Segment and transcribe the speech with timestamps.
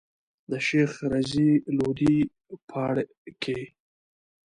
[0.49, 2.17] د شيخ رضی لودي
[2.69, 3.61] پاړکی.